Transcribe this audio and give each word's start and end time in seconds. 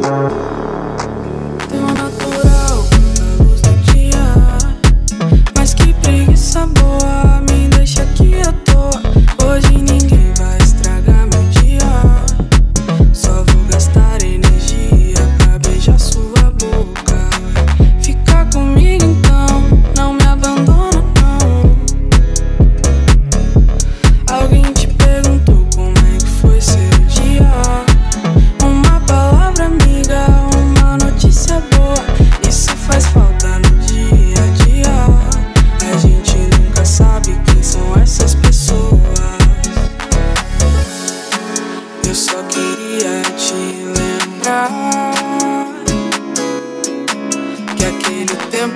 Tão 0.00 1.86
natural, 1.94 2.84
na 3.18 3.44
luz 3.44 3.60
do 3.60 3.76
dia. 3.92 4.34
Mas 5.54 5.74
que 5.74 5.92
preguiça 5.94 6.66
boa. 6.66 7.39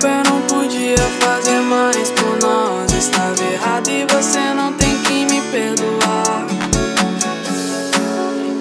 Eu 0.07 0.23
não 0.23 0.41
podia 0.43 0.97
fazer 1.19 1.59
mais 1.61 2.11
por 2.11 2.37
nós. 2.39 2.91
Estava 2.93 3.43
errado 3.43 3.89
e 3.89 4.05
você 4.05 4.53
não 4.53 4.73
tem 4.73 4.97
que 4.99 5.25
me 5.25 5.41
perdoar. 5.51 6.45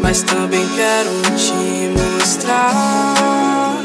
Mas 0.00 0.22
também 0.22 0.66
quero 0.74 1.10
te 1.36 1.90
mostrar 1.90 3.76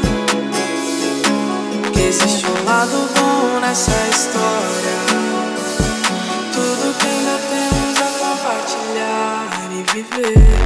que 1.92 2.00
existe 2.00 2.46
um 2.46 2.64
lado 2.64 3.08
bom 3.14 3.60
nessa 3.60 3.90
história. 4.10 4.96
Tudo 6.52 6.94
que 6.98 7.06
ainda 7.06 7.38
temos 7.50 7.98
a 7.98 8.08
compartilhar 8.18 9.48
e 9.72 9.82
viver. 9.92 10.59